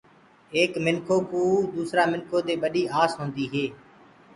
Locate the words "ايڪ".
0.55-0.71